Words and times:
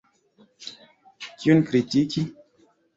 Kion 1.43 1.63
kritiki? 1.71 2.29